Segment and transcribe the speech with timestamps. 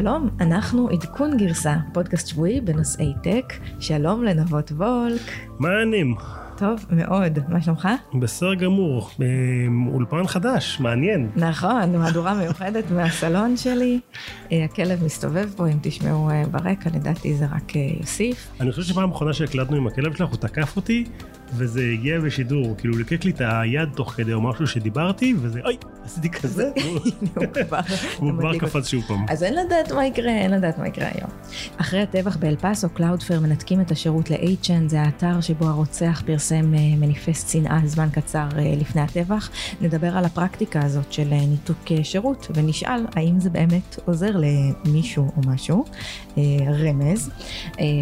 [0.00, 3.52] שלום, אנחנו עדכון גרסה, פודקאסט שבועי בנושאי טק.
[3.80, 5.20] שלום לנבות וולק.
[5.58, 6.14] מה העניינים?
[6.58, 7.88] טוב מאוד, מה שלומך?
[8.20, 9.26] בסדר גמור, אה,
[9.92, 11.30] אולפן חדש, מעניין.
[11.36, 14.00] נכון, מהדורה מיוחדת מהסלון שלי.
[14.52, 18.48] אה, הכלב מסתובב פה, אם תשמעו אה, ברקע, לדעתי זה רק יוסיף.
[18.60, 21.04] אני חושב שפעם אחרונה שהקלטנו עם הכלב שלך, הוא תקף אותי,
[21.54, 25.76] וזה הגיע בשידור, כאילו ליקק לי את היד תוך כדי או משהו שדיברתי, וזה, אוי,
[26.04, 26.70] עשיתי כזה,
[28.18, 29.26] הוא כבר קפץ שוב פעם.
[29.28, 31.30] אז אין לדעת מה יקרה, אין לדעת מה יקרה היום.
[31.76, 36.78] אחרי הטבח באל פאסו, קלאודפלר מנתקים את השירות ל-8chan, זה האתר שבו הרוצח פרסם אה,
[36.96, 39.50] מניפסט שנאה זמן קצר אה, לפני הטבח.
[39.80, 45.50] נדבר על הפרקטיקה הזאת של אה, ניתוק שירות, ונשאל האם זה באמת עוזר למישהו או
[45.50, 45.84] משהו.
[46.82, 47.30] רמז.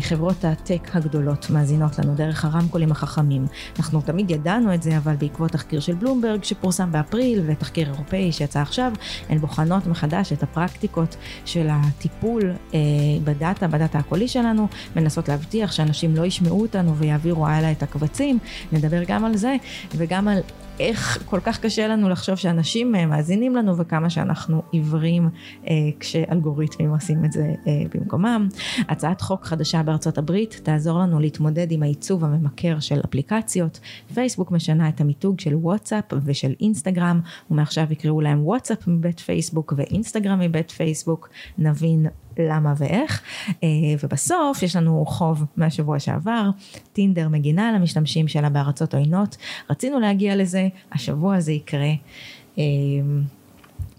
[0.00, 3.34] חברות הטק הגדולות מאזינות לנו דרך הרמקולים החכמים.
[3.79, 8.60] אנחנו תמיד ידענו את זה, אבל בעקבות תחקיר של בלומברג שפורסם באפריל, ותחקיר אירופאי שיצא
[8.60, 8.93] עכשיו,
[9.29, 12.79] הן בוחנות מחדש את הפרקטיקות של הטיפול אה,
[13.24, 18.38] בדאטה, בדאטה הקולי שלנו, מנסות להבטיח שאנשים לא ישמעו אותנו ויעבירו הלאה את הקבצים,
[18.73, 19.57] נדבר גם על זה
[19.96, 20.38] וגם על
[20.80, 25.28] איך כל כך קשה לנו לחשוב שאנשים אה, מאזינים לנו וכמה שאנחנו עיוורים
[25.66, 28.48] אה, כשאלגוריתמים עושים את זה אה, במקומם.
[28.88, 33.80] הצעת חוק חדשה בארצות הברית תעזור לנו להתמודד עם העיצוב הממכר של אפליקציות.
[34.14, 40.40] פייסבוק משנה את המיתוג של וואטסאפ ושל אינסטגרם ומעכשיו יקראו להם וואטסאפ מבית פייסבוק ואינסטגרם
[40.40, 41.28] מבית פייסבוק.
[41.58, 42.06] נבין
[42.38, 43.23] למה ואיך.
[43.65, 43.68] אה,
[44.02, 46.51] ובסוף יש לנו חוב מהשבוע שעבר,
[46.93, 49.37] טינדר מגינה על המשתמשים שלה בארצות עוינות.
[49.71, 51.91] רצינו להגיע לזה, השבוע זה יקרה.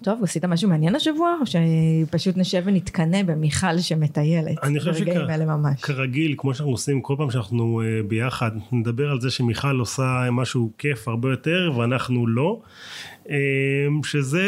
[0.08, 4.64] אה, טוב, עשית משהו מעניין השבוע, או שפשוט נשב ונתקנא במיכל שמטיילת?
[4.64, 4.94] אני חושב
[5.78, 10.72] שכרגיל, כמו שאנחנו עושים כל פעם שאנחנו אה, ביחד, נדבר על זה שמיכל עושה משהו
[10.78, 12.62] כיף הרבה יותר ואנחנו לא.
[13.30, 13.34] אמ,
[14.04, 14.46] שזה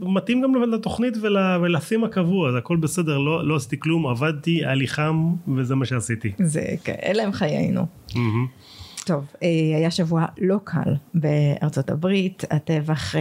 [0.00, 4.74] מתאים גם לתוכנית ול, ולסים הקבוע, זה הכל בסדר, לא, לא עשיתי כלום, עבדתי, היה
[4.74, 6.32] לי חם וזה מה שעשיתי.
[6.38, 7.86] זה, אלה הם חיינו.
[8.08, 8.16] Mm-hmm.
[9.04, 13.20] טוב, אה, היה שבוע לא קל בארצות הברית, הטבח אה,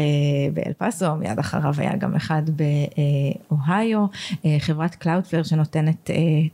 [0.54, 2.44] באל פאסו, מיד אחריו היה גם אחד
[3.50, 4.06] באוהיו,
[4.46, 6.10] אה, חברת קלאודפלר שנותנת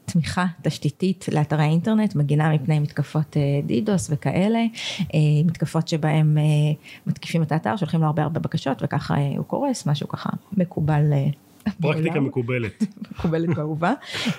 [0.06, 4.60] תמיכה תשתיתית לאתרי האינטרנט, מגינה מפני מתקפות DDoS וכאלה,
[5.46, 6.38] מתקפות שבהם
[7.08, 11.14] מתקיפים את האתר, שולחים לו הרבה הרבה בקשות וככה הוא קורס, משהו ככה מקובל
[11.82, 12.84] פרקטיקה מקובלת.
[13.12, 13.94] מקובלת ואהובה.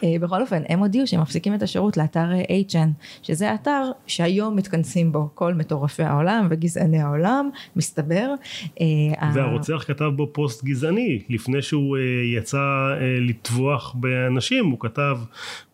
[0.05, 2.27] אה, בכל אופן, הם הודיעו שהם מפסיקים את השירות לאתר
[2.69, 2.89] 8chan,
[3.23, 8.35] שזה אתר שהיום מתכנסים בו כל מטורפי העולם וגזעני העולם, מסתבר.
[8.81, 8.87] אה,
[9.35, 12.03] והרוצח כתב בו פוסט גזעני, לפני שהוא אה,
[12.39, 15.19] יצא לטבוח באנשים, הוא כתב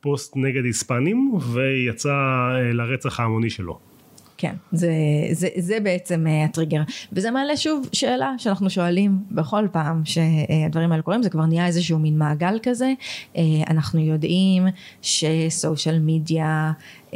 [0.00, 2.15] פוסט נגד היספנים ויצא
[2.72, 3.78] לרצח ההמוני שלו.
[4.38, 4.92] כן, זה,
[5.32, 6.82] זה, זה בעצם uh, הטריגר.
[7.12, 11.98] וזה מעלה שוב שאלה שאנחנו שואלים בכל פעם שהדברים האלה קורים, זה כבר נהיה איזשהו
[11.98, 12.92] מין מעגל כזה.
[13.34, 13.38] Uh,
[13.70, 14.66] אנחנו יודעים
[15.02, 16.72] שסושיאל מדיה
[17.10, 17.14] uh,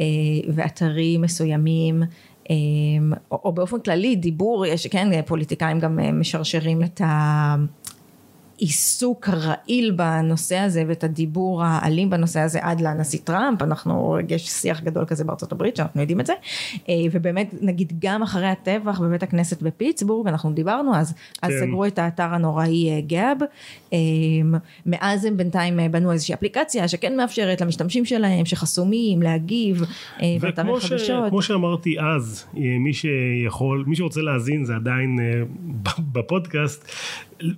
[0.53, 2.03] ואתרים מסוימים
[3.31, 7.55] או, או באופן כללי דיבור, יש, כן, פוליטיקאים גם משרשרים את ה...
[8.61, 14.81] העיסוק הרעיל בנושא הזה ואת הדיבור האלים בנושא הזה עד לנשיא טראמפ, אנחנו, יש שיח
[14.81, 16.33] גדול כזה בארצות הברית שאנחנו יודעים את זה,
[16.89, 21.47] אה, ובאמת נגיד גם אחרי הטבח בבית הכנסת בפיטסבורג, אנחנו דיברנו אז, כן.
[21.47, 23.37] אז סגרו את האתר הנוראי אה, גאב,
[23.93, 23.97] אה,
[24.85, 29.83] מאז הם בינתיים בנו איזושהי אפליקציה שכן מאפשרת למשתמשים שלהם שחסומים להגיב
[30.41, 31.23] באתרי חדשות.
[31.27, 35.19] וכמו שאמרתי אז, מי שיכול, מי שרוצה להאזין זה עדיין
[35.99, 36.87] בפודקאסט,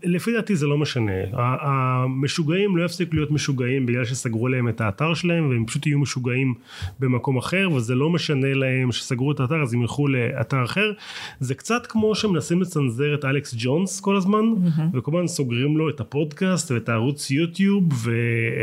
[0.04, 5.14] לפי דעתי זה לא משנה, המשוגעים לא יפסיקו להיות משוגעים בגלל שסגרו להם את האתר
[5.14, 6.54] שלהם והם פשוט יהיו משוגעים
[7.00, 10.92] במקום אחר וזה לא משנה להם שסגרו את האתר אז הם ילכו לאתר אחר,
[11.40, 14.82] זה קצת כמו שמנסים לצנזר את אלכס ג'ונס כל הזמן mm-hmm.
[14.98, 18.12] וכל הזמן סוגרים לו את הפודקאסט ואת הערוץ יוטיוב ו...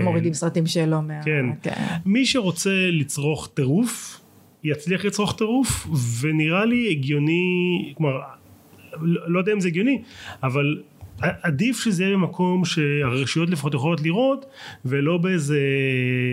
[0.02, 1.22] מורידים סרטים שלו מה...
[1.24, 1.84] כן, כן.
[2.06, 4.20] מי שרוצה לצרוך טירוף
[4.64, 5.86] יצליח לצרוך טירוף
[6.20, 8.18] ונראה לי הגיוני, כלומר
[9.00, 10.02] לא, לא יודע אם זה הגיוני,
[10.42, 10.82] אבל
[11.42, 14.46] עדיף שזה יהיה במקום שהרשויות לפחות יכולות לראות
[14.84, 15.60] ולא באיזה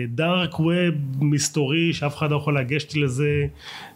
[0.08, 3.46] דארק ווב מסתורי שאף אחד לא יכול לגשת לזה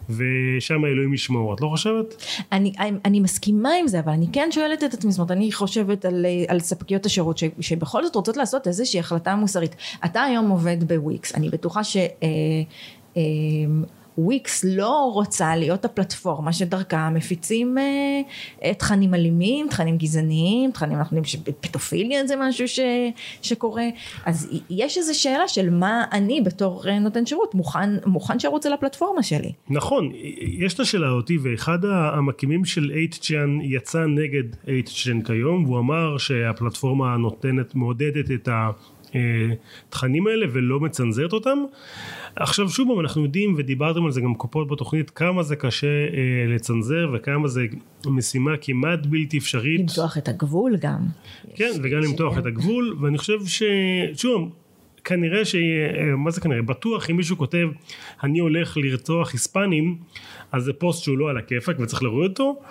[0.09, 2.23] ושם אלוהים ישמעו את לא חושבת?
[2.51, 2.73] אני,
[3.05, 6.25] אני מסכימה עם זה אבל אני כן שואלת את עצמי זאת אומרת אני חושבת על,
[6.47, 9.75] על ספקיות השירות ש, שבכל זאת רוצות לעשות איזושהי החלטה מוסרית
[10.05, 11.97] אתה היום עובד בוויקס אני בטוחה ש...
[11.97, 12.07] אה,
[13.17, 13.21] אה,
[14.17, 21.43] וויקס לא רוצה להיות הפלטפורמה שדרכה מפיצים אה, תכנים אלימים, תכנים גזעניים, תכנים, אנחנו יודעים
[21.45, 22.79] שפטופיליה זה משהו ש,
[23.41, 23.85] שקורה,
[24.25, 28.73] אז יש איזו שאלה של מה אני בתור אה, נותן שירות מוכן, מוכן שירוץ על
[28.73, 29.51] הפלטפורמה שלי.
[29.69, 30.11] נכון,
[30.59, 37.17] יש את השאלה אותי ואחד המקימים של 8chan יצא נגד 8chan כיום והוא אמר שהפלטפורמה
[37.17, 38.69] נותנת, מעודדת את ה...
[39.87, 41.57] התכנים האלה ולא מצנזרת אותם.
[42.35, 47.09] עכשיו שוב אנחנו יודעים ודיברתם על זה גם קופות בתוכנית כמה זה קשה אה, לצנזר
[47.13, 47.65] וכמה זה
[48.05, 49.79] משימה כמעט בלתי אפשרית.
[49.79, 50.99] למתוח את הגבול גם.
[51.55, 54.51] כן וגם למתוח את הגבול ואני חושב ששוב
[55.03, 55.55] כנראה ש...
[56.17, 56.61] מה זה כנראה?
[56.61, 57.67] בטוח אם מישהו כותב
[58.23, 59.97] אני הולך לרצוח היספנים
[60.51, 62.61] אז זה פוסט שהוא לא על הכיפאק וצריך להוריד אותו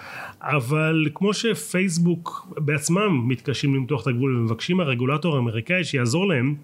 [0.43, 6.55] אבל כמו שפייסבוק בעצמם מתקשים למתוח את הגבול ומבקשים מהרגולטור האמריקאי שיעזור להם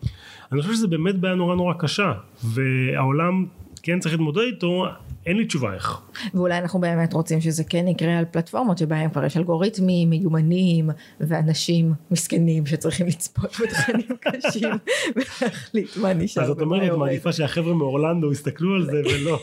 [0.52, 2.12] אני חושב שזה באמת בעיה נורא נורא קשה
[2.44, 3.46] והעולם
[3.82, 4.86] כן צריך להתמודד איתו
[5.28, 6.00] אין לי תשובה איך.
[6.34, 10.90] ואולי אנחנו באמת רוצים שזה כן יקרה על פלטפורמות שבהם כבר יש אלגוריתמים מיומנים
[11.20, 14.70] ואנשים מסכנים שצריכים לצפות בתכנים קשים
[15.16, 16.42] ולהחליט מה נשאר.
[16.42, 19.38] אז את אומרת מעדיפה שהחבר'ה מאורלנדו יסתכלו על זה ולא.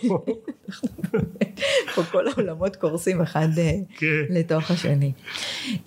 [1.95, 4.07] פה כל העולמות קורסים אחד אה, כן.
[4.29, 5.11] לתוך השני.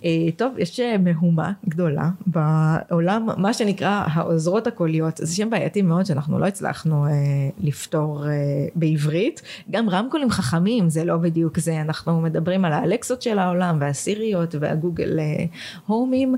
[0.05, 6.05] אה, טוב יש אה, מהומה גדולה בעולם מה שנקרא העוזרות הקוליות זה שם בעייתי מאוד
[6.05, 7.05] שאנחנו לא הצלחנו
[7.59, 8.25] לפתור
[8.75, 9.41] בעברית
[9.71, 15.19] גם רמקולים חכמים זה לא בדיוק זה אנחנו מדברים על האלקסות של העולם והסיריות והגוגל
[15.85, 16.35] הומים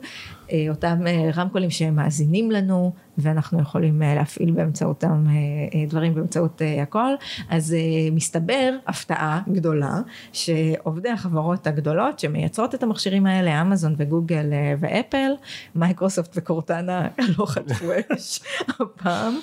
[0.69, 0.99] אותם
[1.35, 5.33] רמקולים שמאזינים לנו ואנחנו יכולים אה, להפעיל באמצעותם אה,
[5.79, 7.13] אה, דברים באמצעות הכל.
[7.49, 7.75] אז
[8.11, 9.99] מסתבר הפתעה גדולה
[10.33, 14.45] שעובדי החברות הגדולות שמייצרות את המכשירים האלה אמזון וגוגל
[14.79, 15.31] ואפל
[15.75, 17.07] מייקרוסופט וקורטנה
[17.37, 18.39] לא חטפו אש
[18.79, 19.33] הפעם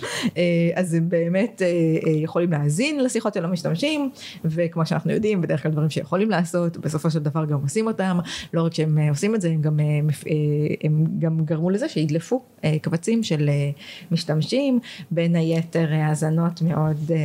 [0.75, 1.63] אז הם באמת
[2.23, 4.11] יכולים להאזין לשיחות של המשתמשים
[4.45, 8.19] וכמו שאנחנו יודעים בדרך כלל דברים שיכולים לעשות בסופו של דבר גם עושים אותם.
[8.55, 9.81] לא רק שהם עושים את זה הם גם,
[10.85, 12.43] הם גם גרמו לזה שידלפו
[12.83, 13.51] קבצים של
[14.11, 14.79] משתמשים,
[15.11, 17.17] בין היתר האזנות מאוד, אה,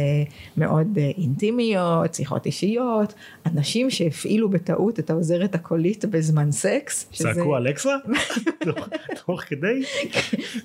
[0.57, 3.13] מאוד אה, אינטימיות, שיחות אישיות,
[3.45, 7.07] אנשים שהפעילו בטעות את העוזרת הקולית בזמן סקס.
[7.13, 7.57] צעקו שזה...
[7.57, 7.95] אלכסה?
[9.25, 9.83] תוך כדי?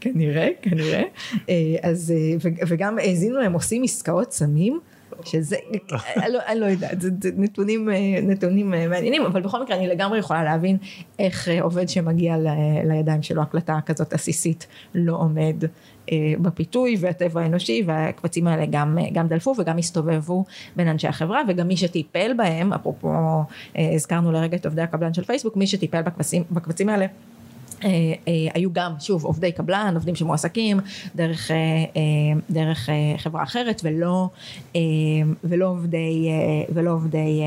[0.01, 1.03] כנראה, כנראה.
[1.49, 2.15] אה, אז,
[2.69, 4.81] וגם האזינו להם עושים עסקאות סמים.
[5.25, 5.57] שזה,
[6.33, 7.89] לא, אני לא יודעת, זה, זה נתונים,
[8.23, 10.77] נתונים מעניינים, אבל בכל מקרה אני לגמרי יכולה להבין
[11.19, 12.47] איך עובד שמגיע ל,
[12.85, 15.65] לידיים שלו הקלטה כזאת עסיסית לא עומד
[16.13, 20.45] אה, בפיתוי והטבע האנושי והקבצים האלה גם, גם דלפו וגם הסתובבו
[20.77, 25.25] בין אנשי החברה וגם מי שטיפל בהם, אפרופו אה, הזכרנו לרגע את עובדי הקבלן של
[25.25, 27.38] פייסבוק, מי שטיפל בקבצים, בקבצים האלה אה, אה,
[28.55, 30.81] היו גם שוב עובדי קבלן עובדים שמועסקים
[31.17, 31.57] דרך, אה,
[32.51, 34.29] דרך חברה אחרת ולא,
[35.45, 36.29] ולא עובדי,
[36.75, 37.41] ולא עובדי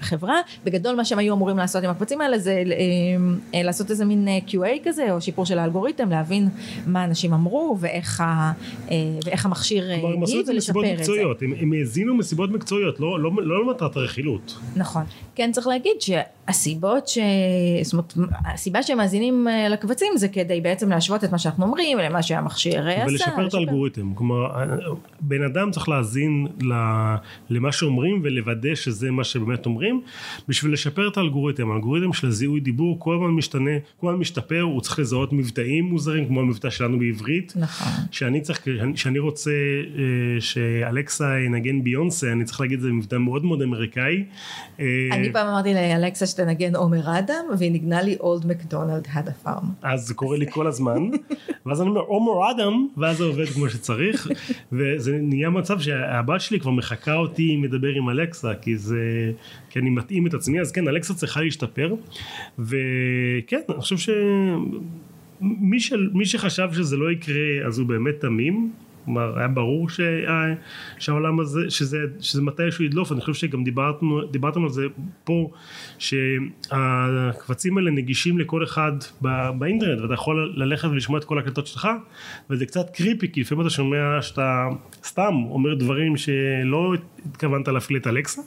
[0.00, 2.62] חברה בגדול מה שהם היו אמורים לעשות עם הקבצים האלה זה
[3.54, 6.48] לעשות איזה מין QA כזה או שיפור של האלגוריתם להבין
[6.86, 8.52] מה אנשים אמרו ואיך, ה,
[9.24, 11.12] ואיך המכשיר הגיב ולשפר את זה.
[11.40, 14.58] הם, הם האזינו מסיבות מקצועיות לא, לא, לא למטרת הרכילות.
[14.76, 15.04] נכון
[15.34, 15.92] כן צריך להגיד
[16.52, 17.18] שהסיבות ש...
[17.82, 18.14] זאת אומרת
[18.46, 23.04] הסיבה שמאזינים אה, לקבצים זה כדי בעצם להשוות את מה שאנחנו אומרים למה שהמכשיר עשה.
[23.06, 24.14] ולשפר את האלגוריתם.
[24.14, 24.46] כלומר,
[25.20, 26.46] בן אדם צריך להאזין
[27.50, 30.00] למה שאומרים ולוודא שזה מה שבאמת אומרים,
[30.48, 31.70] בשביל לשפר את האלגוריתם.
[31.70, 33.70] האלגוריתם של הזיהוי דיבור כל הזמן משתנה,
[34.00, 37.52] כל הזמן משתפר, הוא צריך לזהות מבטאים מוזרים, כמו המבטא שלנו בעברית.
[37.56, 37.92] נכון.
[38.10, 43.44] שאני צריך, שאני רוצה אה, שאלקסה ינגן ביונסה, אני צריך להגיד את זה מבטא מאוד
[43.44, 44.24] מאוד אמריקאי.
[44.80, 49.06] אה, אני פעם אמרתי לאלקסה שתנגן עומר אדם, והיא ניגנה לי אולד מקדונלד.
[49.06, 49.64] had a farm.
[49.82, 51.10] אז זה קורה לי כל הזמן,
[51.66, 54.28] ואז אני אומר עומר אדם, ואז זה עובד כמו שצריך,
[54.72, 59.32] וזה נהיה מצב שהבת שלי כבר מחקה אותי מדבר עם אלכסה, כי זה,
[59.70, 61.94] כי אני מתאים את עצמי, אז כן, אלכסה צריכה להשתפר,
[62.58, 64.10] וכן, אני חושב ש...
[65.40, 65.92] מי, ש...
[66.12, 68.72] מי שחשב שזה לא יקרה אז הוא באמת תמים
[69.04, 70.02] כלומר היה ברור שה,
[70.98, 74.82] שהעולם הזה, שזה, שזה מתישהו ידלוף, אני חושב שגם דיברתנו, דיברתם על זה
[75.24, 75.50] פה,
[75.98, 81.88] שהקבצים האלה נגישים לכל אחד בא, באינטרנט ואתה יכול ללכת ולשמוע את כל הקלטות שלך
[82.50, 84.68] וזה קצת קריפי כי לפעמים אתה שומע שאתה
[85.04, 86.94] סתם אומר דברים שלא
[87.26, 88.42] התכוונת להפעיל את אלכסה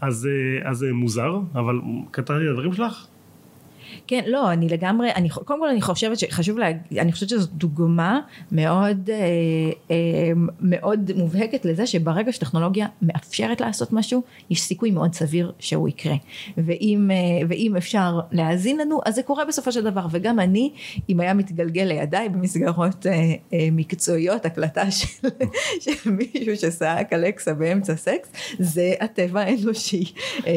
[0.00, 0.28] אז,
[0.64, 3.06] אז זה מוזר אבל קטעתי את הדברים שלך
[4.06, 8.20] כן, לא, אני לגמרי, אני, קודם כל אני חושבת שחשוב להגיד, אני חושבת שזו דוגמה
[8.52, 9.16] מאוד, אה,
[9.90, 9.96] אה,
[10.60, 16.14] מאוד מובהקת לזה שברגע שטכנולוגיה מאפשרת לעשות משהו, יש סיכוי מאוד סביר שהוא יקרה.
[16.56, 20.06] ואם, אה, ואם אפשר להאזין לנו, אז זה קורה בסופו של דבר.
[20.10, 20.72] וגם אני,
[21.08, 23.12] אם היה מתגלגל לידיי במסגרות אה,
[23.52, 25.28] אה, מקצועיות, הקלטה של,
[25.84, 30.04] של מישהו שצעק אלכסה באמצע סקס, זה הטבע האנושי.
[30.46, 30.52] אה,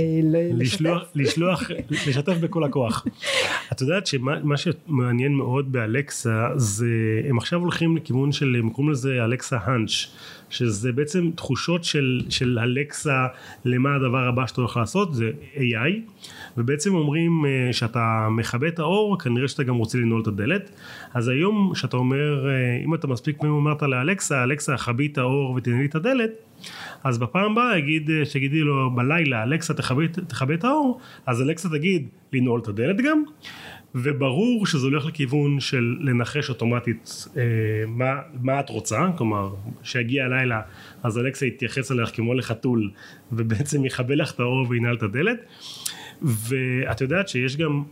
[0.53, 1.63] לשלוח, לשלוח,
[2.07, 3.05] לשתף בכל הכוח.
[3.71, 6.85] את יודעת שמה שמעניין מאוד באלקסה זה
[7.29, 9.91] הם עכשיו הולכים לכיוון של הם קוראים לזה אלקסה האנץ'
[10.49, 13.27] שזה בעצם תחושות של, של אלקסה
[13.65, 16.13] למה הדבר הבא שאתה הולך לעשות, זה AI,
[16.57, 20.69] ובעצם אומרים אה, שאתה מכבה את האור, כנראה שאתה גם רוצה לנעול את הדלת.
[21.13, 25.51] אז היום שאתה אומר, אה, אם אתה מספיק פעמים אמרת לאלקסה, אלקסה כבי את האור
[25.51, 26.31] ותנעלי את הדלת,
[27.03, 29.73] אז בפעם הבאה יגיד, אה, שתגידי לו בלילה, אלקסה
[30.27, 33.23] תכבה את האור, אז אלקסה תגיד לנעול את הדלת גם,
[33.95, 37.41] וברור שזה הולך לכיוון של לנחש אוטומטית אה,
[37.87, 39.49] מה, מה את רוצה, כלומר
[39.83, 40.61] שיגיע הלילה
[41.03, 42.91] אז אלכסה יתייחס אלייך כמו לחתול
[43.31, 45.37] ובעצם יכבה לך את האור וינעל את הדלת.
[46.21, 47.83] ואת יודעת שיש גם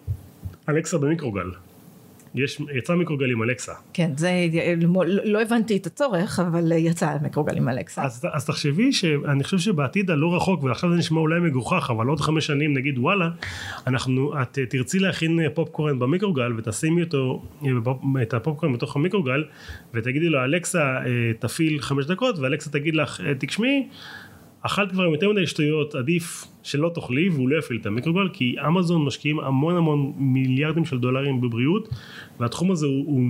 [0.69, 1.51] אלכסה במיקרוגל
[2.39, 3.73] יש, יצא מיקרוגל עם אלקסה.
[3.93, 4.29] כן, זה,
[5.05, 8.03] לא, הבנתי את הצורך, אבל יצא מיקרוגל עם אלקסה.
[8.03, 12.19] אז, אז תחשבי שאני חושב שבעתיד הלא רחוק, ועכשיו זה נשמע אולי מגוחך, אבל עוד
[12.19, 13.29] חמש שנים נגיד וואלה,
[13.87, 17.43] אנחנו, את תרצי להכין פופקורן במיקרוגל ותשימי אותו,
[18.21, 19.43] את הפופקורן בתוך המיקרוגל,
[19.93, 23.87] ותגידי לו אלקסה אה, תפעיל חמש דקות, ואלקסה תגיד לך אה, תשמעי
[24.67, 29.05] אכלת כבר יותר מדי שטויות, עדיף שלא תאכלי והוא לא יפעיל את המיקרוגל, כי אמזון
[29.05, 31.89] משקיעים המון המון מיליארדים של דולרים בבריאות,
[32.39, 33.23] והתחום הזה הוא, הוא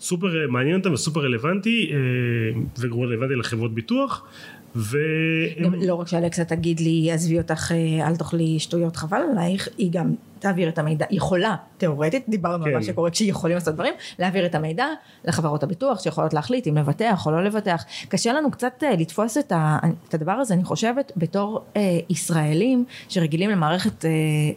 [0.00, 4.24] סופר מעניין אותם וסופר רלוונטי, אה, וגם רלוונטי לחברות ביטוח.
[4.76, 4.98] ו...
[5.64, 9.90] גם לא רק שאלכסה תגיד לי עזבי אותך אה, אל תאכלי שטויות חבל עלייך היא
[9.92, 12.70] גם תעביר את המידע יכולה תאורטית דיברנו כן.
[12.70, 14.86] על מה שקורה כשיכולים לעשות דברים להעביר את המידע
[15.24, 19.52] לחברות הביטוח שיכולות להחליט אם לבטח או לא לבטח קשה לנו קצת אה, לתפוס את,
[19.52, 19.78] ה,
[20.08, 24.10] את הדבר הזה אני חושבת בתור אה, ישראלים שרגילים למערכת אה,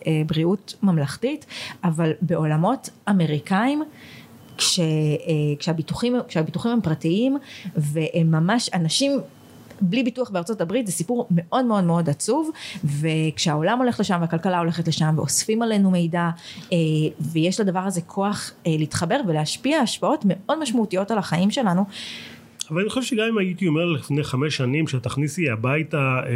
[0.08, 1.46] אה, בריאות ממלכתית
[1.84, 3.84] אבל בעולמות אמריקאים
[4.58, 4.86] כש, אה,
[5.60, 7.38] כשהביטוחים, כשהביטוחים הם פרטיים
[7.76, 9.20] והם ממש אנשים
[9.82, 12.52] בלי ביטוח בארצות הברית זה סיפור מאוד מאוד מאוד עצוב
[13.02, 16.30] וכשהעולם הולך לשם והכלכלה הולכת לשם ואוספים עלינו מידע
[16.74, 16.78] אה,
[17.32, 21.86] ויש לדבר הזה כוח אה, להתחבר ולהשפיע השפעות מאוד משמעותיות על החיים שלנו.
[22.70, 26.32] אבל אני חושב שגם אם הייתי אומר לפני חמש שנים שתכניסי הביתה אה,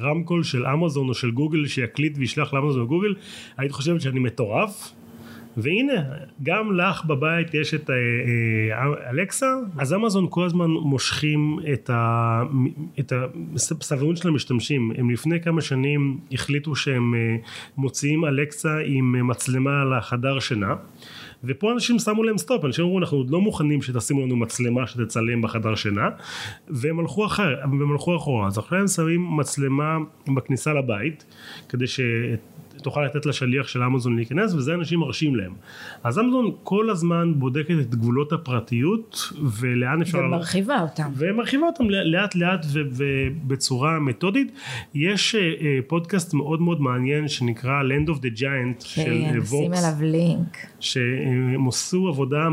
[0.00, 3.14] רמקול של אמזון או של גוגל שיקליט וישלח לאמזון וגוגל
[3.58, 4.92] היית חושבת שאני מטורף
[5.56, 6.02] והנה
[6.42, 9.46] גם לך בבית יש את אה, אה, אלקסה
[9.78, 12.42] אז אמזון כל הזמן מושכים את, ה,
[13.00, 13.12] את
[13.80, 14.92] הסבלנות של המשתמשים.
[14.98, 17.36] הם לפני כמה שנים החליטו שהם אה,
[17.76, 20.74] מוציאים אלקסה עם מצלמה לחדר שינה
[21.44, 25.42] ופה אנשים שמו להם סטופ, אנשים אמרו אנחנו עוד לא מוכנים שתשימו לנו מצלמה שתצלם
[25.42, 26.08] בחדר שינה.
[26.68, 29.98] והם הלכו אחר, והם הלכו אחורה, אז עכשיו הם שמים מצלמה
[30.34, 31.24] בכניסה לבית
[31.68, 32.00] כדי ש...
[32.82, 35.52] תוכל לתת לשליח של אמזון להיכנס וזה אנשים מרשים להם.
[36.04, 40.18] אז אמזון כל הזמן בודקת את גבולות הפרטיות ולאן אפשר...
[40.18, 41.10] ומרחיבה אותם.
[41.16, 44.52] ומרחיבה אותם לאט לאט ובצורה מתודית.
[44.94, 45.38] יש uh,
[45.86, 49.50] פודקאסט מאוד מאוד מעניין שנקרא Land of the Giants כן, של ווקס.
[49.50, 50.56] כן, שים אליו לינק.
[50.80, 52.48] שהם עשו עבודה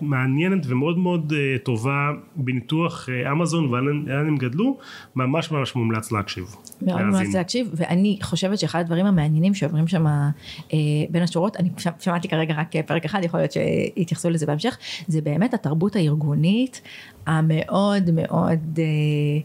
[0.00, 4.78] מעניינת ומאוד מאוד טובה בניתוח אמזון ולאן הם גדלו,
[5.16, 6.44] ממש ממש מומלץ להקשיב.
[6.82, 10.78] מאוד מומלץ להקשיב ואני חושבת שאחד הדברים המעניינים שעוברים שם אה,
[11.10, 14.78] בין השורות, אני שמעתי כרגע רק פרק אחד, יכול להיות שיתייחסו לזה בהמשך,
[15.08, 16.80] זה באמת התרבות הארגונית
[17.26, 18.78] המאוד מאוד...
[18.78, 19.40] אה,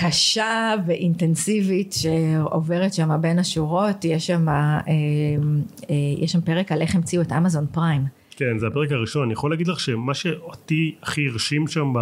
[0.00, 4.80] קשה ואינטנסיבית שעוברת שם בין השורות, יש שם, אה,
[5.90, 8.02] אה, יש שם פרק על איך המציאו את אמזון פריים.
[8.36, 9.22] כן, זה הפרק הראשון.
[9.22, 11.98] אני יכול להגיד לך שמה שאותי הכי הרשים שם ב,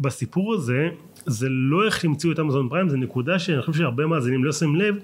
[0.00, 0.88] בסיפור הזה,
[1.26, 4.76] זה לא איך המציאו את אמזון פריים, זה נקודה שאני חושב שהרבה מאזינים לא שמים
[4.76, 4.96] לב,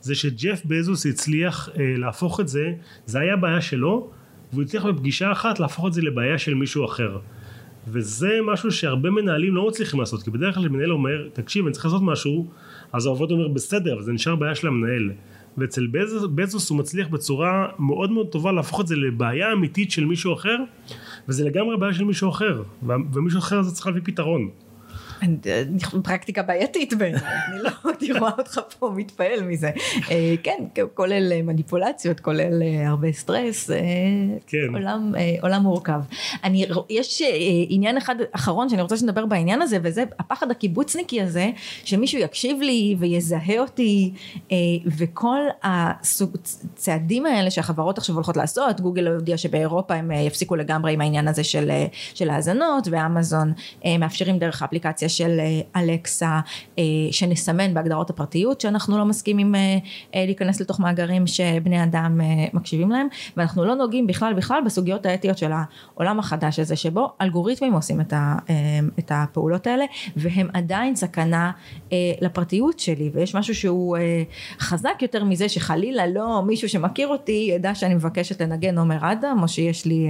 [0.00, 2.72] זה שג'ף בזוס הצליח אה, להפוך את זה,
[3.06, 4.10] זה היה בעיה שלו,
[4.52, 7.18] והוא הצליח בפגישה אחת להפוך את זה לבעיה של מישהו אחר.
[7.88, 11.84] וזה משהו שהרבה מנהלים לא מצליחים לעשות, כי בדרך כלל מנהל אומר, תקשיב, אני צריך
[11.84, 12.46] לעשות משהו,
[12.92, 15.10] אז העובד אומר, בסדר, אבל זה נשאר בעיה של המנהל.
[15.58, 15.86] ואצל
[16.34, 20.56] בזוס, הוא מצליח בצורה מאוד מאוד טובה להפוך את זה לבעיה אמיתית של מישהו אחר,
[21.28, 22.62] וזה לגמרי בעיה של מישהו אחר,
[23.12, 24.48] ומישהו אחר זה צריך להביא פתרון.
[26.04, 27.20] פרקטיקה בעייתית בעיניי,
[27.52, 29.70] אני לא הייתי רואה אותך פה מתפעל מזה.
[30.10, 33.70] אה, כן, כולל אה, מניפולציות, כולל אה, הרבה סטרס,
[34.46, 34.58] כן.
[34.74, 36.00] עולם, עולם מורכב.
[36.44, 37.22] אני, יש
[37.68, 41.50] עניין אחד אחרון שאני רוצה שנדבר בעניין הזה, וזה הפחד הקיבוצניקי הזה,
[41.84, 44.12] שמישהו יקשיב לי ויזהה אותי,
[44.98, 51.28] וכל הצעדים האלה שהחברות עכשיו הולכות לעשות, גוגל הודיע שבאירופה הם יפסיקו לגמרי עם העניין
[51.28, 51.44] הזה
[52.14, 53.52] של האזנות, ואמזון
[53.98, 56.40] מאפשרים דרך האפליקציה של אה, אלקסה
[56.78, 59.78] אה, שנסמן בהגדרות הפרטיות שאנחנו לא מסכימים אה,
[60.14, 62.20] להיכנס לתוך מאגרים שבני אדם
[62.52, 63.06] מקשיבים להם.
[63.36, 68.12] ואנחנו לא נוגעים בכלל בכלל בסוגיות האתיות של העולם החדש הזה שבו אלגוריתמים עושים את,
[68.98, 69.84] את הפעולות האלה
[70.16, 71.50] והם עדיין סכנה
[72.20, 73.10] לפרטיות שלי.
[73.14, 73.96] ויש משהו שהוא
[74.58, 79.48] חזק יותר מזה שחלילה לא מישהו שמכיר אותי ידע שאני מבקשת לנגן עומר אדם או
[79.48, 80.06] שיש לי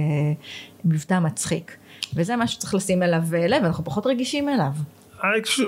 [0.85, 1.77] מבטא מצחיק
[2.15, 4.71] וזה משהו שצריך לשים אליו לב, אנחנו פחות רגישים אליו.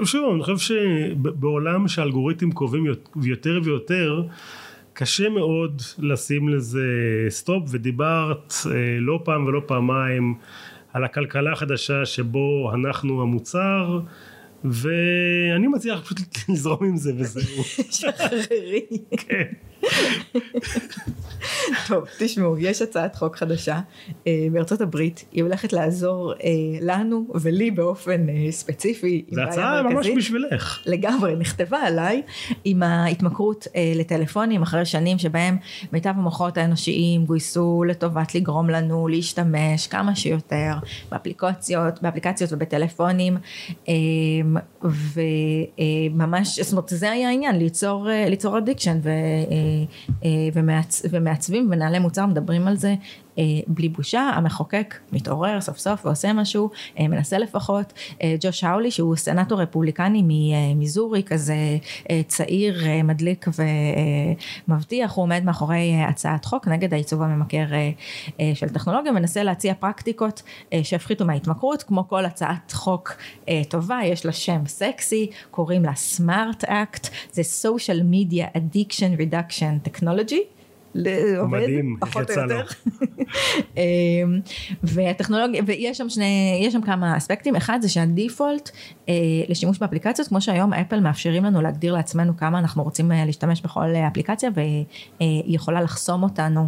[0.04, 2.86] שוב, אני חושב שבעולם שהאלגוריתמים קובעים
[3.24, 4.22] יותר ויותר,
[4.94, 6.86] קשה מאוד לשים לזה
[7.30, 10.36] סטופ, ודיברת אה, לא פעם ולא פעמיים
[10.94, 14.00] על הכלכלה החדשה שבו אנחנו המוצר,
[14.64, 16.20] ואני מציע פשוט
[16.50, 17.64] לזרום עם זה וזהו.
[17.92, 18.86] שחררי.
[19.18, 19.44] כן.
[21.88, 23.80] טוב, תשמעו, יש הצעת חוק חדשה
[24.28, 26.38] אה, בארצות הברית, היא הולכת לעזור אה,
[26.82, 29.26] לנו ולי באופן אה, ספציפי.
[29.32, 30.84] זו הצעה ממש בשבילך.
[30.86, 32.22] לגמרי, נכתבה עליי
[32.64, 35.58] עם ההתמכרות אה, לטלפונים אחרי שנים שבהם
[35.94, 40.74] מיטב המוחות האנושיים גויסו לטובת לגרום לנו להשתמש כמה שיותר
[41.12, 43.38] באפליקציות, באפליקציות ובטלפונים,
[43.90, 43.94] אה,
[44.84, 48.92] וממש, זאת אומרת זה היה העניין, ליצור, אה, ליצור addiction.
[48.92, 49.67] אה, ומעצ...
[51.12, 52.90] ומעצבים ומנהלי מוצר מדברים על זה.
[52.90, 52.96] אה,
[53.68, 57.94] בלי בושה, המחוקק מתעורר סוף סוף ועושה משהו, אה, מנסה לפחות,
[58.42, 61.56] ג'וש הולי שהוא סנטור רפובליקני ממיזורי, כזה
[62.28, 63.46] צעיר, מדליק
[64.68, 67.66] ומבטיח, הוא עומד מאחורי הצעת חוק נגד העיצוב הממכר
[68.54, 70.42] של טכנולוגיה, מנסה להציע פרקטיקות
[70.84, 73.18] שיפחיתו מההתמכרות, כמו כל הצעת חוק
[73.70, 80.57] טובה, יש לה שם סקסי, קוראים לה סמארט אקט, זה social media addiction reduction technology.
[81.38, 82.66] עובד, מדהים, פחות או יותר.
[83.78, 83.82] אמ,
[84.84, 88.72] והטכנולוגיה, ויש שם שני, יש שם כמה אספקטים, אחד זה שהדיפולט
[89.10, 89.14] אה,
[89.48, 93.96] לשימוש באפליקציות, כמו שהיום אפל מאפשרים לנו להגדיר לעצמנו כמה אנחנו רוצים אה, להשתמש בכל
[93.96, 96.68] אה, אפליקציה, והיא יכולה לחסום אותנו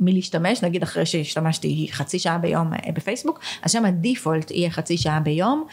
[0.00, 5.64] מלהשתמש, נגיד אחרי שהשתמשתי חצי שעה ביום בפייסבוק, אז שם הדיפולט יהיה חצי שעה ביום,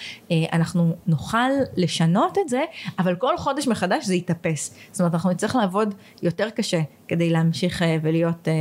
[0.54, 1.38] אנחנו נוכל
[1.78, 2.62] לשנות את זה,
[3.00, 4.76] אבל כל חודש מחדש זה יתאפס.
[4.92, 8.54] זאת אומרת, אנחנו נצטרך לעבוד יותר קשה כדי להמשיך אה, ולהיות אה,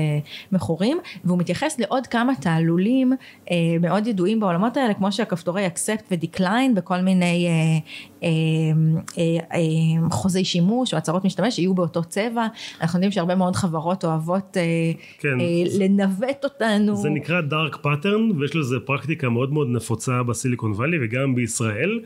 [0.52, 3.12] מכורים והוא מתייחס לעוד כמה תעלולים
[3.50, 7.48] אה, מאוד ידועים בעולמות האלה כמו שהכפתורי accept ו decline בכל מיני
[10.10, 12.46] חוזי שימוש או הצהרות משתמש יהיו באותו צבע
[12.80, 14.56] אנחנו יודעים שהרבה מאוד חברות אוהבות
[15.18, 15.28] כן.
[15.78, 16.96] לנווט אותנו.
[16.96, 22.00] זה נקרא dark pattern ויש לזה פרקטיקה מאוד מאוד נפוצה בסיליקון וואלי וגם בישראל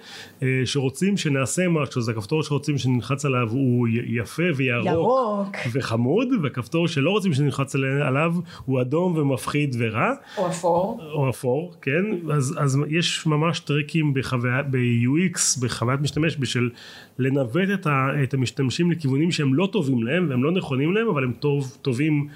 [0.64, 5.57] שרוצים שנעשה משהו זה הכפתור שרוצים שנלחץ עליו הוא יפה וירוק ירוק.
[5.72, 10.12] וחמוד וכפתור שלא רוצים שנלחץ עליו הוא אדום ומפחיד ורע.
[10.38, 11.00] או אפור.
[11.12, 12.04] או אפור, כן.
[12.32, 16.70] אז, אז יש ממש טריקים בחוויה, ב-UX, בחוויית משתמש, בשביל
[17.18, 21.24] לנווט את, ה, את המשתמשים לכיוונים שהם לא טובים להם והם לא נכונים להם, אבל
[21.24, 22.28] הם טוב, טובים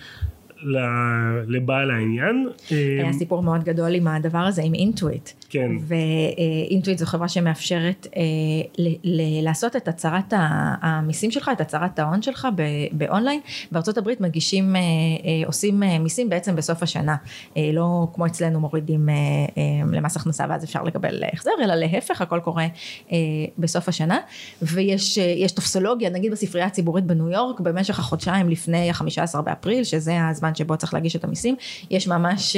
[1.46, 2.48] לבעל העניין.
[2.70, 5.30] היה סיפור מאוד גדול עם הדבר הזה, עם אינטואיט.
[5.48, 5.70] כן.
[5.80, 8.22] ואינטואיט זו חברה שמאפשרת אה,
[9.42, 10.32] לעשות את הצהרת
[10.82, 12.48] המיסים שלך, את הצהרת ההון שלך
[12.92, 13.40] באונליין.
[13.72, 17.16] בארצות הברית מגישים, אה, אה, עושים מיסים בעצם בסוף השנה.
[17.72, 19.08] לא כמו אצלנו מורידים
[19.92, 22.66] למס הכנסה ואז אפשר לקבל החזר, אלא להפך, הכל קורה
[23.58, 24.18] בסוף השנה.
[24.62, 30.76] ויש טופסולוגיה, נגיד בספרייה הציבורית בניו יורק, במשך החודשיים לפני ה-15 באפריל, שזה הזמן שבו
[30.76, 31.56] צריך להגיש את המיסים,
[31.90, 32.56] יש ממש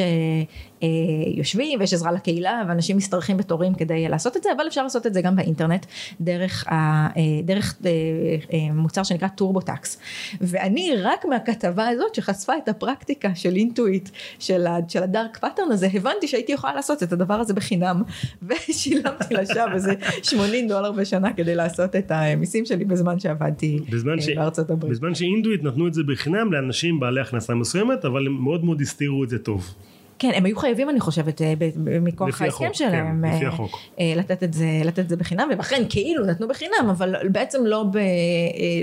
[0.82, 0.88] אה,
[1.34, 5.14] יושבים ויש עזרה לקהילה ואנשים משתרכים בתורים כדי לעשות את זה אבל אפשר לעשות את
[5.14, 5.86] זה גם באינטרנט
[6.20, 6.72] דרך, ה,
[7.06, 10.00] אה, דרך אה, מוצר שנקרא טורבוטקס.
[10.40, 15.88] ואני רק מהכתבה הזאת שחשפה את הפרקטיקה של אינטואיט של, של ה dark pattern הזה
[15.94, 18.02] הבנתי שהייתי יכולה לעשות את הדבר הזה בחינם.
[18.48, 24.28] ושילמתי לשם איזה 80 דולר בשנה כדי לעשות את המיסים שלי בזמן שעבדתי בזמן ש...
[24.28, 24.92] בארצות הברית.
[24.92, 29.24] בזמן שאינטואיט נתנו את זה בחינם לאנשים בעלי הכנסה מסוימת אבל הם מאוד מאוד הסתירו
[29.24, 29.74] את זה טוב.
[30.18, 31.54] כן, הם היו חייבים אני חושבת אה,
[32.00, 33.78] מכוח ההסכם שלהם כן, לפי אה, החוק.
[34.00, 37.84] אה, לתת את, זה, לתת את זה בחינם, ואכן כאילו נתנו בחינם, אבל בעצם לא,
[37.92, 37.98] ב,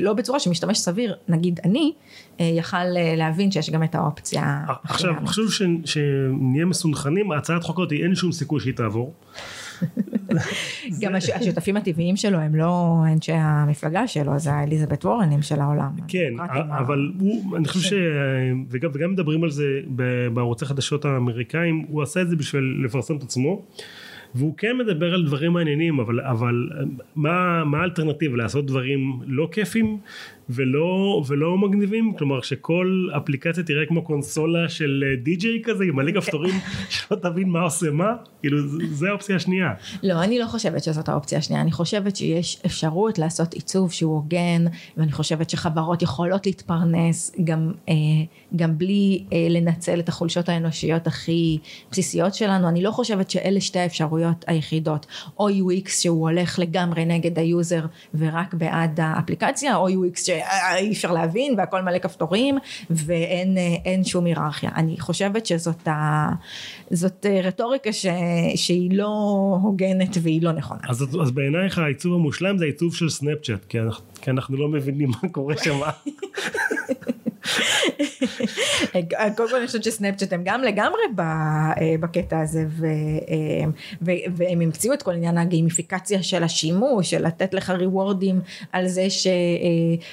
[0.01, 1.93] לא בצורה שמשתמש סביר, נגיד אני,
[2.39, 2.85] יכל
[3.17, 4.59] להבין שיש גם את האופציה.
[4.83, 5.51] עכשיו, חשוב
[5.85, 9.13] שנהיה מסונכנים, הצעת חוק הזאת אין שום סיכוי שהיא תעבור.
[11.01, 15.91] גם השותפים הטבעיים שלו הם לא אנשי המפלגה שלו, זה האליזבת וורנים של העולם.
[16.07, 16.33] כן,
[16.69, 17.93] אבל הוא, אני חושב ש...
[18.69, 19.65] וגם מדברים על זה
[20.33, 23.61] בערוצי חדשות האמריקאים, הוא עשה את זה בשביל לפרסם את עצמו.
[24.35, 26.69] והוא כן מדבר על דברים מעניינים אבל, אבל
[27.15, 29.97] מה, מה האלטרנטיבה לעשות דברים לא כיפים
[30.49, 36.55] ולא, ולא מגניבים כלומר שכל אפליקציה תראה כמו קונסולה של די.ג'יי כזה עם מלא כפתורים
[36.89, 38.57] שלא תבין מה עושה מה כאילו
[38.91, 39.73] זה האופציה השנייה.
[40.03, 44.65] לא אני לא חושבת שזאת האופציה השנייה אני חושבת שיש אפשרות לעשות עיצוב שהוא הוגן
[44.97, 47.93] ואני חושבת שחברות יכולות להתפרנס גם, אה,
[48.55, 51.57] גם בלי אה, לנצל את החולשות האנושיות הכי
[51.91, 55.05] בסיסיות שלנו אני לא חושבת שאלה שתי האפשרויות היחידות
[55.39, 61.11] או UX שהוא הולך לגמרי נגד ה user ורק בעד האפליקציה או UX שאי אפשר
[61.11, 62.57] להבין והכל מלא כפתורים
[62.89, 64.69] ואין שום היררכיה.
[64.75, 66.29] אני חושבת שזאת ה,
[66.91, 68.05] זאת רטוריקה ש,
[68.55, 69.07] שהיא לא
[69.61, 70.79] הוגנת והיא לא נכונה.
[70.89, 73.77] אז, אז בעינייך העיצוב המושלם זה העיצוב של סנאפצ'אט, כי,
[74.21, 75.79] כי אנחנו לא מבינים מה קורה שם.
[79.35, 83.65] קודם כל אני חושבת שסנאפצ'אט הם גם לגמרי אה, בקטע הזה אה,
[84.01, 89.07] והם המציאו את כל עניין הגיימיפיקציה של השימוש של לתת לך reward ים על זה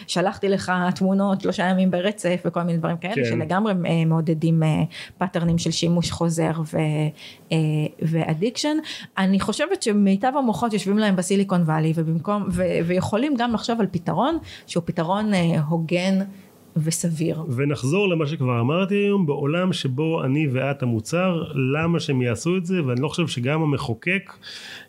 [0.06, 3.24] ששלחתי לך תמונות שלושה ימים ברצף וכל מיני דברים כאלה כן.
[3.24, 4.62] שלגמרי אה, מעודדים
[5.18, 6.52] pattern ים של שימוש חוזר
[8.02, 8.76] ואדיקשן
[9.18, 12.48] אני חושבת שמיטב המוחות יושבים להם בסיליקון וואלי ובמקום
[12.86, 15.32] ויכולים גם לחשוב על פתרון שהוא פתרון
[15.68, 16.18] הוגן
[16.76, 17.42] וסביר.
[17.56, 22.84] ונחזור למה שכבר אמרתי היום, בעולם שבו אני ואת המוצר, למה שהם יעשו את זה,
[22.86, 24.32] ואני לא חושב שגם המחוקק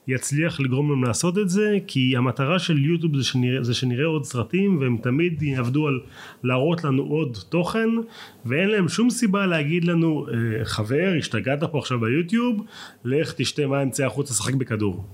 [0.07, 4.23] יצליח לגרום להם לעשות את זה, כי המטרה של יוטיוב זה שנראה, זה שנראה עוד
[4.23, 5.99] סרטים, והם תמיד יעבדו על
[6.43, 7.89] להראות לנו עוד תוכן,
[8.45, 12.63] ואין להם שום סיבה להגיד לנו, אה, חבר, השתגעת פה עכשיו ביוטיוב,
[13.05, 15.05] לך תשתה מים, צא החוצה, לשחק בכדור.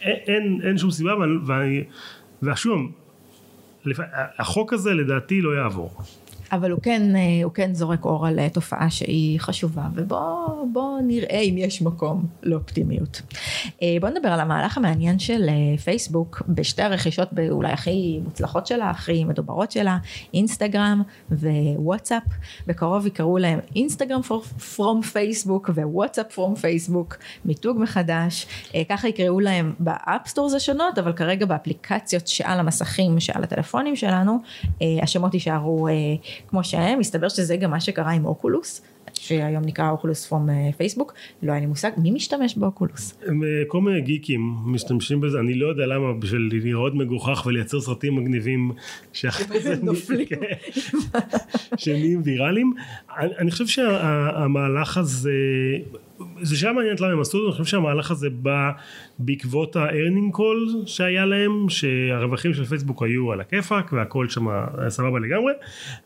[0.00, 1.14] אין, אין, אין שום סיבה,
[1.46, 1.84] ואני,
[2.42, 2.80] ושוב,
[4.38, 5.90] החוק הזה לדעתי לא יעבור.
[6.52, 11.40] אבל הוא כן, אה, הוא כן זורק אור על אה, תופעה שהיא חשובה, ובואו נראה
[11.40, 13.22] אם יש מקום לאופטימיות.
[13.82, 15.48] אה, בואו נדבר על המהלך המעניין של
[15.84, 19.98] פייסבוק בשתי הרכישות אולי הכי מוצלחות שלה, הכי מדוברות שלה,
[20.34, 22.22] אינסטגרם ווואטסאפ.
[22.66, 24.20] בקרוב יקראו להם אינסטגרם
[24.76, 28.46] from פייסבוק ווואטסאפ from פייסבוק, מיתוג מחדש.
[28.88, 34.38] ככה יקראו להם ב app stores השונות, אבל כרגע באפליקציות שעל המסכים, שעל הטלפונים שלנו,
[35.02, 35.88] השמות יישארו
[36.48, 38.82] כמו שהם, מסתבר שזה גם מה שקרה עם אוקולוס.
[39.14, 43.18] שהיום נקרא אוקולוס from פייסבוק, לא היה לי מושג מי משתמש באוקולוס.
[43.22, 43.32] אה,
[43.68, 48.72] כל מיני גיקים משתמשים בזה, אני לא יודע למה, בשביל לראות מגוחך ולייצר סרטים מגניבים
[49.12, 50.36] שאחרי זה נופלים, כן,
[51.76, 52.72] שנהיים ויראליים.
[53.18, 55.30] אני חושב שהמהלך הזה
[56.42, 58.70] זה שאלה מעניינת למה הם עשו את זה, אני חושב שהמהלך הזה בא
[59.18, 64.46] בעקבות ה-earning call שהיה להם, שהרווחים של פייסבוק היו על הכיפאק והכל שם
[64.88, 65.52] סבבה לגמרי,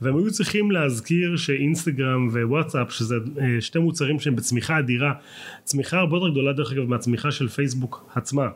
[0.01, 5.13] והם היו צריכים להזכיר שאינסטגרם ווואטסאפ, שזה אה, שתי מוצרים שהם בצמיחה אדירה,
[5.65, 8.49] צמיחה הרבה יותר גדולה דרך אגב מהצמיחה של פייסבוק עצמה.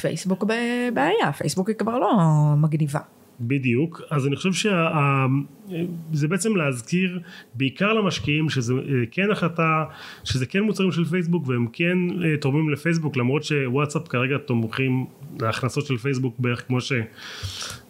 [0.00, 2.10] פייסבוק בבעיה, פייסבוק היא כבר לא
[2.56, 3.00] מגניבה.
[3.40, 7.20] בדיוק, אז אני חושב שזה בעצם להזכיר
[7.54, 8.78] בעיקר למשקיעים שזה אה,
[9.10, 9.84] כן החלטה,
[10.24, 15.06] שזה כן מוצרים של פייסבוק והם כן אה, תורמים לפייסבוק למרות שוואטסאפ כרגע תורמים
[15.40, 16.92] להכנסות של פייסבוק בערך כמו ש...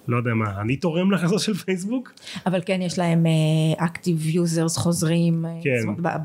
[0.09, 2.13] לא יודע מה, אני תורם להכנסות של פייסבוק?
[2.47, 3.27] אבל כן יש להם
[3.77, 5.71] active uh, users חוזרים, כן.
[5.81, 6.21] זאת אומרת,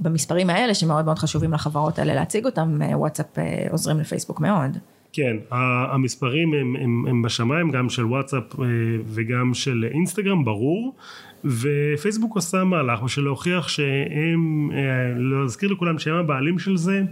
[0.00, 4.78] במספרים האלה שמאוד מאוד חשובים לחברות האלה להציג אותם, וואטסאפ uh, עוזרים לפייסבוק מאוד.
[5.12, 8.66] כן, המספרים הם, הם, הם בשמיים גם של וואטסאפ אה,
[9.06, 10.96] וגם של אינסטגרם ברור
[11.44, 17.02] ופייסבוק עושה מהלך בשביל להוכיח שהם, אה, להזכיר לכולם שהם הבעלים של זה,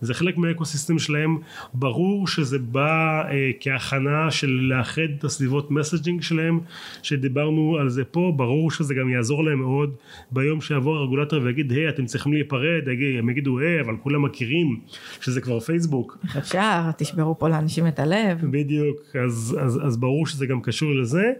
[0.00, 1.38] זה חלק מהאקוסיסטם שלהם,
[1.74, 6.60] ברור שזה בא אה, כהכנה של לאחד את הסביבות מסג'ינג שלהם,
[7.02, 9.94] שדיברנו על זה פה, ברור שזה גם יעזור להם מאוד
[10.30, 12.82] ביום שיבוא הרגולטור ויגיד, היי אתם צריכים להיפרד,
[13.18, 14.80] הם יגידו, היי אבל כולם מכירים
[15.20, 16.18] שזה כבר פייסבוק.
[16.24, 18.38] איך אפשר, תשברו פה לאנשים את הלב.
[18.50, 21.32] בדיוק, אז, אז, אז ברור שזה גם קשור לזה.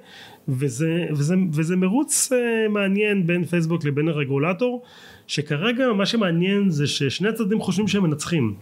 [0.48, 4.82] וזה, וזה, וזה מרוץ uh, מעניין בין פייסבוק לבין הרגולטור
[5.26, 8.54] שכרגע מה שמעניין זה ששני הצדדים חושבים שהם מנצחים.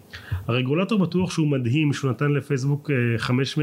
[0.46, 3.60] הרגולטור בטוח שהוא מדהים שהוא נתן לפייסבוק uh, חמש uh,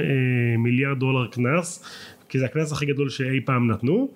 [0.57, 1.83] מיליארד דולר קנס
[2.29, 4.09] כי זה הקנס הכי גדול שאי פעם נתנו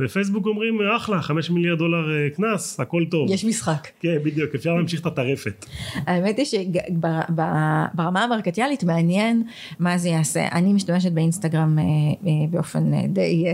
[0.00, 3.30] ופייסבוק אומרים אחלה חמש מיליארד דולר אה, קנס הכל טוב.
[3.30, 3.88] יש משחק.
[4.00, 5.66] כן בדיוק אפשר להמשיך את הטרפת.
[6.06, 9.42] האמת היא שברמה המרקטיאלית מעניין
[9.78, 10.48] מה זה יעשה.
[10.52, 13.44] אני משתמשת באינסטגרם אה, אה, באופן די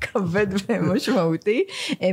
[0.00, 1.64] כבד ומשמעותי,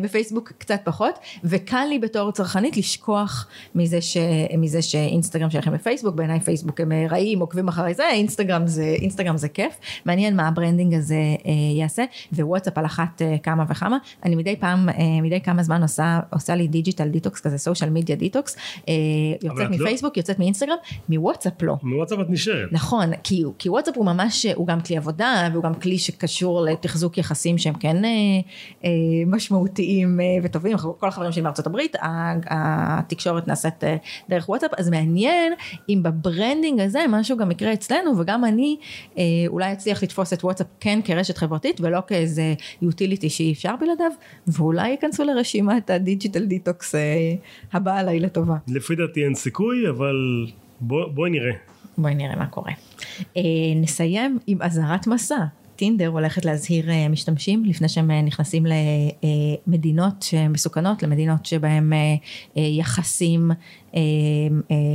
[0.04, 4.18] בפייסבוק קצת פחות וקל לי בתור צרכנית לשכוח מזה, ש,
[4.58, 9.50] מזה שאינסטגרם שייכים לפייסבוק בעיניי פייסבוק הם רעים עוקבים אחרי זה אינסטגרם זה אינסטגרם זה
[9.50, 9.74] כיף
[10.06, 11.22] מעניין מה ה branding הזה
[11.78, 16.56] יעשה ווואטסאפ על אחת כמה וכמה, אני מדי פעם, אה, מדי כמה זמן עושה, עושה
[16.56, 18.58] לי digital detox כזה, social media detox,
[19.44, 20.20] יוצאת לא- מפייסבוק, לא...
[20.20, 20.78] יוצאת מאינסטגרם,
[21.10, 21.76] מוואטסאפ לא.
[21.84, 22.70] מוואטסאפ את נשארת.
[22.72, 27.18] נכון, כי, כי וואטסאפ הוא ממש, הוא גם כלי עבודה, והוא גם כלי שקשור לתחזוק
[27.18, 28.10] יחסים שהם כן אה,
[28.86, 28.90] אה,
[29.28, 31.96] משמעותיים אה, וטובים, כל החברים שלי מארצות הברית,
[32.50, 33.96] התקשורת נעשית אה,
[34.30, 35.54] דרך וואטסאפ, אז מעניין
[35.90, 38.78] אם ב branding הזה משהו גם יקרה אצלנו, וגם אני
[39.18, 43.76] אה, אולי אצליח לתפוס את וואטסאפ כן כרשת חברתית, ולא כאיזה utility חשבתי שאי אפשר
[43.82, 44.12] בלעדיו,
[44.48, 47.36] ואולי ייכנסו לרשימת ה digital detox אה,
[47.74, 48.58] הבאה עליי לטובה.
[48.68, 50.46] לפי דעתי אין סיכוי, אבל
[50.82, 51.52] בוא, בואי נראה.
[51.98, 52.72] בואי נראה מה קורה.
[53.38, 53.42] אה,
[53.76, 55.46] נסיים עם אזהרת מסע.
[55.76, 58.66] טינדר הולכת להזהיר משתמשים לפני שהם נכנסים
[59.68, 61.94] למדינות מסוכנות, למדינות שבהם
[62.56, 63.52] יחסים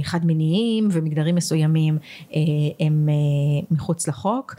[0.03, 1.99] חד מיניים ומגדרים מסוימים
[2.81, 3.09] הם
[3.71, 4.55] מחוץ לחוק.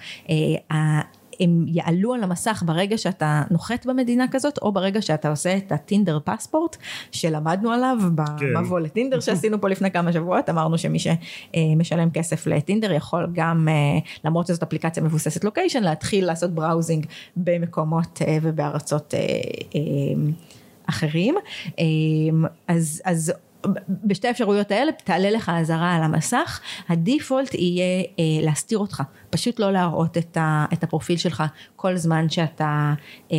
[1.39, 6.19] הם יעלו על המסך ברגע שאתה נוחת במדינה כזאת, או ברגע שאתה עושה את הטינדר
[6.23, 6.77] פספורט,
[7.11, 8.85] שלמדנו עליו במבוא כן.
[8.85, 13.73] לטינדר שעשינו פה לפני כמה שבועות, אמרנו שמי שמשלם כסף לטינדר יכול גם, אה,
[14.25, 17.05] למרות שזאת אפליקציה מבוססת לוקיישן, להתחיל לעשות בראוזינג
[17.37, 19.81] במקומות אה, ובארצות אה,
[20.89, 21.35] אחרים.
[22.67, 23.33] אז, אז
[23.89, 29.71] בשתי האפשרויות האלה תעלה לך אזהרה על המסך, הדיפולט יהיה אה, להסתיר אותך, פשוט לא
[29.71, 31.43] להראות את, ה, את הפרופיל שלך
[31.75, 32.93] כל זמן שאתה
[33.31, 33.37] אה,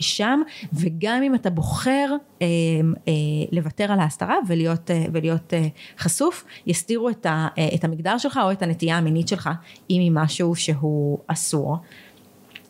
[0.00, 0.40] שם,
[0.72, 2.46] וגם אם אתה בוחר אה,
[3.08, 3.12] אה,
[3.52, 5.66] לוותר על ההסתרה ולהיות, אה, ולהיות אה,
[5.98, 9.50] חשוף, יסתירו את, ה, אה, את המגדר שלך או את הנטייה המינית שלך,
[9.90, 11.76] אם היא משהו שהוא אסור.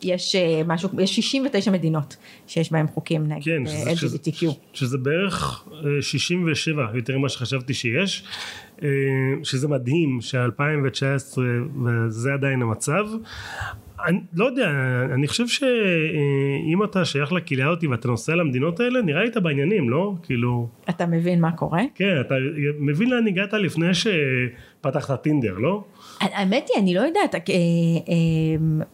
[0.03, 2.15] יש אה, משהו, יש 69 מדינות
[2.47, 4.37] שיש בהם חוקים נגד כן, שזה, LGBTQ.
[4.37, 5.65] שזה, שזה בערך
[6.01, 8.23] 67 אה, יותר ממה שחשבתי שיש,
[8.83, 8.87] אה,
[9.43, 11.37] שזה מדהים ש-2019
[11.85, 13.05] וזה עדיין המצב.
[14.05, 14.71] אני לא יודע,
[15.13, 19.89] אני חושב שאם אתה שייך לקהילה אותי ואתה נוסע למדינות האלה, נראה לי אתה בעניינים,
[19.89, 20.13] לא?
[20.23, 20.69] כאילו...
[20.89, 21.81] אתה מבין מה קורה?
[21.95, 22.35] כן, אתה
[22.79, 23.93] מבין לאן הגעת לפני
[24.85, 25.83] שפתחת טינדר, לא?
[26.21, 27.55] האמת היא, אני לא יודעת, אה, אה,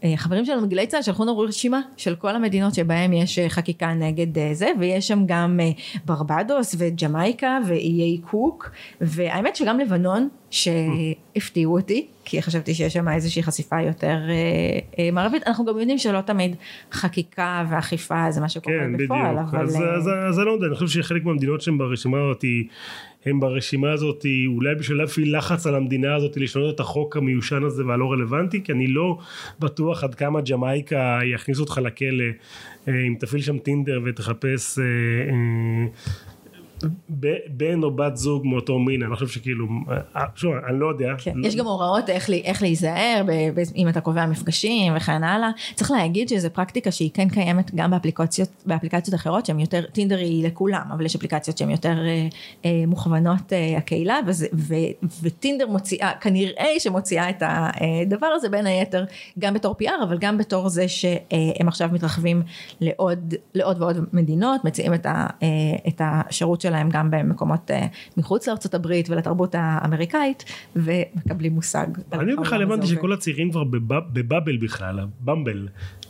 [0.04, 4.54] אה, חברים שלנו מגלי צה"ל שלחו לנו רשימה של כל המדינות שבהם יש חקיקה נגד
[4.54, 5.60] זה, ויש שם גם
[6.06, 13.82] ברבדוס וג'מייקה ואיי קוק, והאמת שגם לבנון, שהפתיעו אותי, כי חשבתי שיש שם איזושהי חשיפה
[13.82, 14.18] יותר
[15.14, 16.56] מערבית, אנחנו גם יודעים שלא תמיד
[16.92, 19.58] חקיקה ואכיפה זה מה שקורה כן, בפועל, אבל...
[19.58, 19.84] כן, בדיוק,
[20.30, 22.44] אז אני לא יודע, אני חושב שחלק מהמדינות שהן ברשימה הזאת
[23.26, 27.86] הם ברשימה הזאת אולי בשביל להפעיל לחץ על המדינה הזאת לשנות את החוק המיושן הזה
[27.86, 28.64] והלא רלוונטי?
[28.64, 29.18] כי אני לא
[29.60, 32.24] בטוח עד כמה ג'מייקה יכניסו אותך לכלא
[32.88, 34.84] אה, אם תפעיל שם טינדר ותחפש אה,
[35.30, 35.88] אה,
[37.50, 39.68] בן או בת זוג מאותו מין, אני חושב שכאילו,
[40.16, 41.14] אה, שוב, אני לא יודע.
[41.18, 43.24] כן, יש גם הוראות איך, איך להיזהר,
[43.76, 45.50] אם אתה קובע מפגשים וכן הלאה.
[45.76, 50.48] צריך להגיד שזו פרקטיקה שהיא כן קיימת גם באפליקציות, באפליקציות אחרות שהן יותר, טינדר היא
[50.48, 52.28] לכולם, אבל יש אפליקציות שהן יותר אה,
[52.66, 54.76] אה, מוכוונות אה, הקהילה, וזה, ו,
[55.22, 59.06] וטינדר מוציאה, כנראה שמוציאה את הדבר הזה בין היתר,
[59.40, 62.44] גם בתור PR, אבל גם בתור זה שהם עכשיו מתרחבים
[62.82, 65.48] לעוד, לעוד ועוד מדינות, מציעים את, ה, אה,
[65.88, 67.74] את השירות של שלהם גם במקומות uh,
[68.18, 70.44] מחוץ לארצות הברית ולתרבות האמריקאית
[70.76, 71.88] ומקבלים מושג.
[72.14, 73.64] אני בכלל הבנתי שכל הצעירים כבר
[74.14, 75.68] בבאבל בכלל, במבל.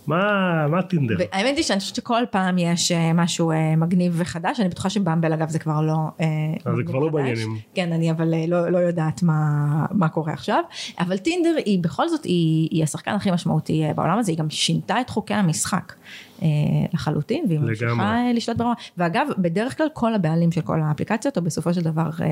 [0.07, 1.15] מה, מה טינדר?
[1.31, 5.33] האמת היא שאני חושבת שכל פעם יש אה, משהו אה, מגניב וחדש, אני בטוחה שבמבל
[5.33, 5.93] אגב זה כבר לא
[6.65, 7.57] אז זה כבר לא בעניינים.
[7.73, 10.63] כן, אני אבל לא, לא יודעת מה, מה קורה עכשיו,
[10.99, 15.01] אבל טינדר היא בכל זאת, היא, היא השחקן הכי משמעותי בעולם הזה, היא גם שינתה
[15.01, 15.93] את חוקי המשחק.
[16.41, 16.47] אה,
[16.93, 18.73] לחלוטין, והיא ממשיכה לשלוט ברמה.
[18.97, 22.27] ואגב, בדרך כלל כל הבעלים של כל האפליקציות, או בסופו של דבר אה,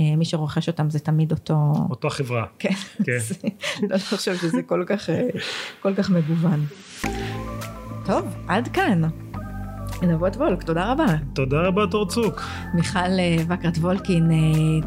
[0.00, 1.72] אה, מי שרוכש אותם זה תמיד אותו...
[1.90, 2.44] אותו חברה.
[2.58, 2.74] כן.
[3.04, 3.18] כן.
[3.90, 5.10] לא חושב שזה כל כך,
[5.80, 6.64] כל כך מגוון.
[8.06, 9.02] טוב, עד כאן.
[10.04, 11.06] נבות וולק, תודה רבה.
[11.32, 12.42] תודה רבה תור צוק.
[12.74, 14.36] מיכל אה, וקרת וולקין, אה,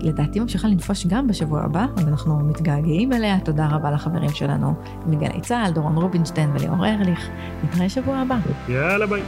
[0.02, 3.40] לדעתי ממשיכה לנפוש גם בשבוע הבא, אז אנחנו מתגעגעים אליה.
[3.40, 4.74] תודה רבה לחברים שלנו
[5.06, 7.30] מגלי צה"ל, דורון רובינשטיין וליאור ארליך.
[7.64, 8.38] נתראה שבוע הבא.
[8.70, 9.22] יאללה ביי.